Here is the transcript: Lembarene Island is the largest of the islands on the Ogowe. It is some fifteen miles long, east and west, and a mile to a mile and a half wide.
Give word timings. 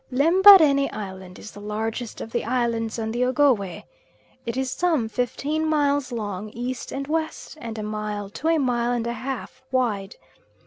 Lembarene 0.11 0.89
Island 0.91 1.37
is 1.37 1.51
the 1.51 1.59
largest 1.59 2.21
of 2.21 2.31
the 2.31 2.43
islands 2.43 2.97
on 2.97 3.11
the 3.11 3.23
Ogowe. 3.23 3.83
It 4.47 4.57
is 4.57 4.71
some 4.71 5.07
fifteen 5.07 5.67
miles 5.67 6.11
long, 6.11 6.49
east 6.49 6.91
and 6.91 7.05
west, 7.05 7.55
and 7.61 7.77
a 7.77 7.83
mile 7.83 8.27
to 8.31 8.47
a 8.47 8.57
mile 8.57 8.93
and 8.93 9.05
a 9.05 9.13
half 9.13 9.61
wide. 9.71 10.15